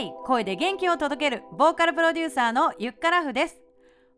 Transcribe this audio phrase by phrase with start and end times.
[0.00, 3.60] イ声で元気を届けるボーカルプロデューサーのゆっからふです。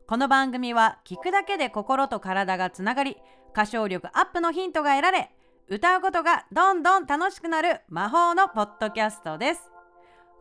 [0.07, 3.17] この番組は聞くだけで心と体がつながり
[3.53, 5.31] 歌唱力アップのヒントが得られ
[5.68, 9.71] 歌うことがどんどん楽しくなる魔法のポッドキャストです。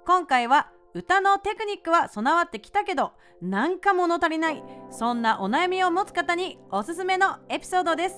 [0.05, 8.15] 今回は歌のテクニックは備わってきたけどなんか物足りないそんなお悩みを持つ方におすすめのエピソードです。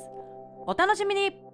[0.66, 1.53] お楽しみに。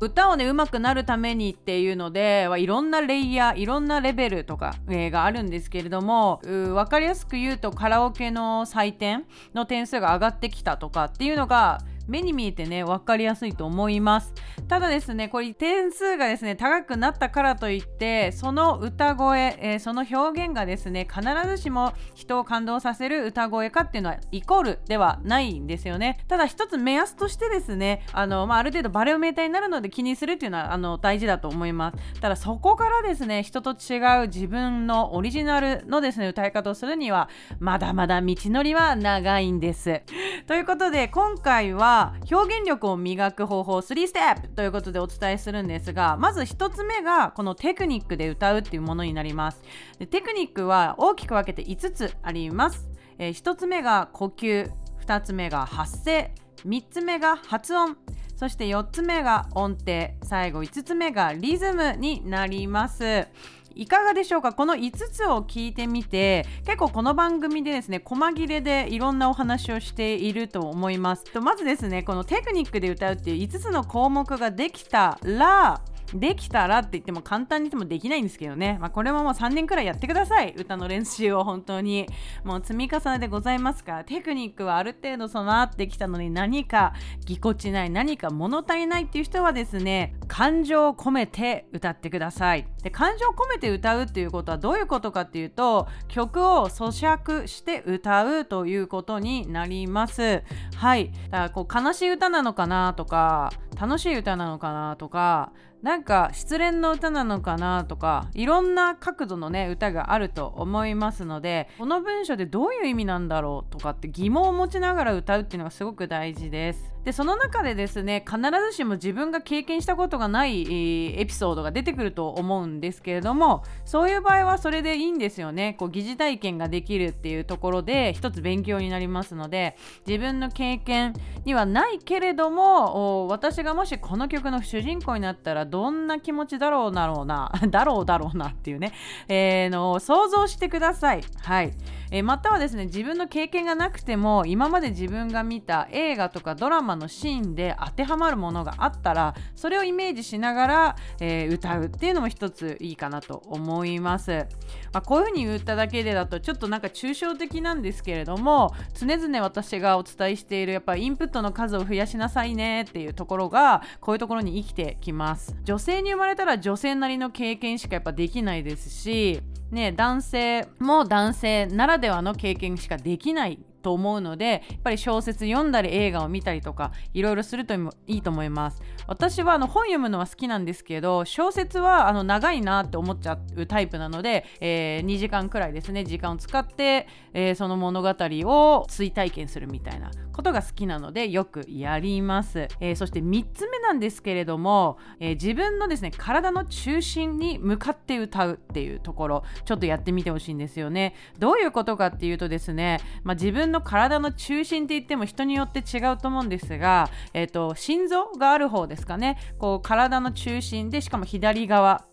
[0.00, 9.24] 歌をね上手くなるためにっていうのでいろんなレイヤーいろんなレベルとか、えー、があるんですけれども分かりやすく言うとカラオケの採点
[9.54, 14.32] の点数が上がってきたとかっていうのが目に見えてね分かりやすいと思います。
[14.68, 26.24] ただですねこれ点数がですね高くなったからといってその歌声、えー、その表現がですね必ずしも人を感動させる歌声かっていうのはイコールではないんですよね。
[26.28, 32.20] ただ一つ目安としてですねあの、まあ、ある程度バレオメーターになるので気にするっていうのはあの大事だと思います。
[32.20, 40.02] ただそこからですね人と違う自分のオリジナルのですね歌い方をするにはまだまだ道のりは長いんです。
[40.46, 41.89] ということで今回は
[42.30, 49.62] 表現力を磨く方法3ステップということでお伝えするんですがまず1つ目がこのテクニックで歌うっていうものになります。
[49.98, 54.70] でテクニックは大きく分けて5つあります、えー、1つ目が呼吸。
[55.06, 56.32] 2つ目が発声。
[56.64, 57.96] 3つ目が発音。
[58.36, 60.10] そして4つ目が音程。
[60.22, 63.26] 最後5つ目がリズムになります。
[63.74, 64.52] いかがでしょうか？
[64.52, 71.24] この5つを聞いてみて結構この番組でですね細切れでいろんなお話をしていると思います。
[71.24, 75.80] とまずですねこのテクニックで歌うっていう5つの項目ができたら
[76.14, 80.54] できたらって言っても簡単に言ってもできないんですけどね、まあ、これももう3年くらいやってください。
[80.56, 82.06] 歌の練習を本当に。
[82.44, 83.90] もう積み重ねでございますか。
[84.00, 92.66] らテクニックはある程度備わってきたのに何かぎこちない何か物足りないっていう人はですね感情を込めて歌ってください。
[92.82, 100.42] で感情を込めて歌うっていうことはどういうことかっていうと曲を咀嚼して歌うということになります。
[100.76, 101.10] はい。
[101.30, 105.52] だからこう悲しい歌なのかなとか楽しい歌なのかなとか
[105.82, 117.00] なんか失恋の歌なのかなとかいろんな角度のね歌があると思いますのでこの文章でどういう意味なんだろうとかって疑問を持ちながら歌うっていうのがすごく大事です。
[117.04, 118.40] でその中でですね必
[118.70, 129.76] ずしも自分が経験したことがないエピソードが出てくると思うんですけれどもそういう場合はそれでいいんですよねこう疑似体験ができるっていうところで一つ勉強になりますので
[130.06, 131.14] 自分の経験
[131.46, 138.92] にはないけれども私がもしこの曲の主人公になったらどんな気持ちだろうだろうな だろうだろうなっていうね、
[139.28, 141.22] えー、の想像してください。
[141.42, 141.72] はい、
[142.10, 154.46] えー、またはですね自分の経験がなくても今まで自分が見た映画とかドラマのシーンで当てはまるものがあったらそれをイメージしながら、えー、歌うっていうのも一ついいかなと思います、
[154.92, 165.56] まあ、こういうふうに言っただけでだとちょっとなんか抽象的なんですけれども常々私がお伝えしているやっぱインプットの数を増やしなさいねっていうところがこういうところに生きてきます。
[165.64, 177.74] 女性に生まれたら女性なりの経験しかやっぱできないですしね、男性も男性ならではの経験しかできないと思うのでやっぱり小説読んだり映画を見たりとかいろいろすると
[178.06, 178.82] いいと思います。
[179.06, 201.14] 私はあの本読むのは好きなんですけど小説はあの長いなって思っちゃうタイプなので、えー、2時間くらいですね時間を使って、えー、その物語を追体験するみたいなことが好きなのでよくやります、えー、そして3つ目なんですけれども、えー、自分のですね体の中心に向かって歌うっていうところちょっとやってみてほしいんですよね。
[201.38, 209.38] どういうことかっていうとですね、まあ、自分の体の中心って言っても人によって違うと思うんですが、えーと、心臓がある方ですかね。
[209.58, 212.04] こう体の中心でしかも左側。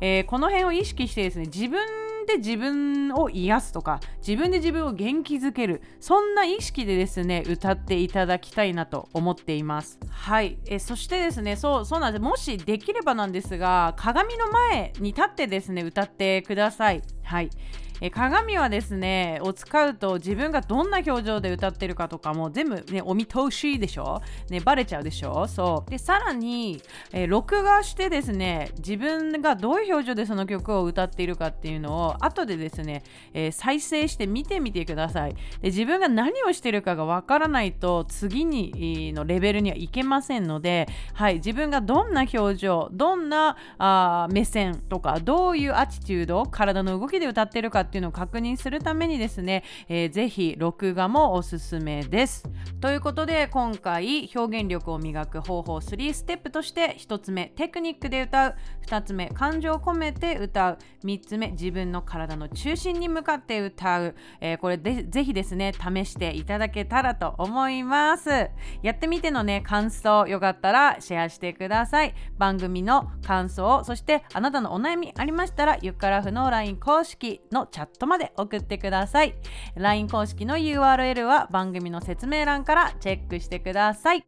[0.00, 1.78] えー、この辺を意識してですね自分
[2.26, 5.82] で自分を癒すとか自分で自分を元気づける。
[6.00, 10.00] そんな意識でですね歌っていただきたいなと思っています。
[10.10, 10.58] はい。
[10.66, 12.22] えそしてですねそうそうなんです。
[12.22, 17.02] もしできればなんですが鏡の前に立ってですね歌ってください。
[17.22, 17.50] はい。
[18.04, 24.20] え鏡はですねを使うと自分がどんな表情で歌ってるかとかも全部ねお見通しでしょ？
[24.50, 25.46] ねバレちゃうでしょ？
[25.46, 25.90] そう。
[25.90, 26.82] でさらに、
[27.12, 35.34] え、録画してですね自分がどういう表情でその曲を歌っているかっていうのを後でですね、えー、再生して見てみてください。
[35.60, 52.48] で自分が何をしてるかがわからないと次にのレベルにはいけませんのではい自分がどんな表情どんなあ目線とかどういうアティチュード体の動きで歌ってるかってっていうのを確認するためにですね、えー、ぜひ録画もおすすめです。
[52.80, 58.54] ということで今回表現力を磨く方法3ステップとして1つ目テクニックで歌う。
[58.86, 60.78] 2つ目感情を込めて歌う。
[61.04, 68.30] 3つ目自分の体の中心に向かって歌う、えー、これでぜひですね試していただけたらと思います。
[68.82, 72.14] やってみてのね感想よかったらシェアしてください。
[72.38, 79.34] 番組の感想そしてあなたのお悩みありましたらゆっからふの LINE 公式のチャャットまで送ってください。
[79.76, 84.24] LINE 公式の URL は番組の説明欄からチェックしてください。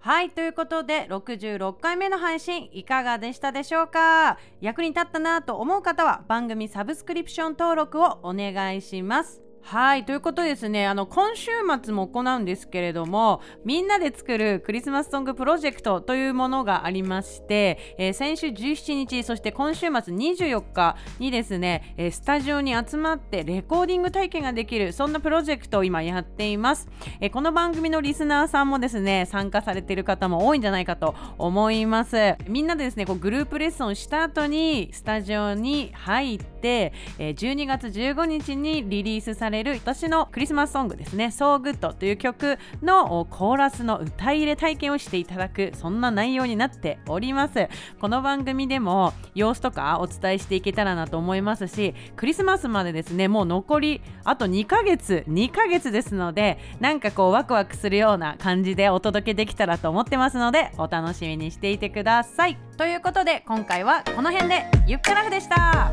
[0.00, 4.36] はいということで66回目の配信いかがでしたでしょうか？
[4.60, 9.40] 役に立ったなと思う方は番組サブスクリプション登録をお願いします。
[9.62, 11.50] はいということですねあの今週
[11.82, 26.88] 末も行うんですけれどもみんなで作るクリスマスソングプロジェクトというものがありまして、えー、先週17日そして今週末24日にですね、えー、スタジオに集まってレコーディング体験ができるそんなプロジェクトを今やっています、
[27.20, 32.36] えー、この番組のリスナーさんもですね参加されている方も多いんじゃないかと思います。
[32.48, 47.68] みんなでですねこうグループレッスンした後にスタジオに入って、え12月15日にリリースされれる私のクリスマスソングですね「So Good」という曲のコーラスの歌い入れ体験をしていただくそんな内容になっております。
[48.00, 62.56] この番組でも様子とかお伝えしていけたらなと思いますしクリスマスまでですねもう残りあと2ヶ月2ヶ月ですのでなんかこうワクワクするような感じでお届けできたらと思ってますのでお楽しみにしていてください。
[62.76, 65.92] ということで今回はこの辺でゆっくらふでした。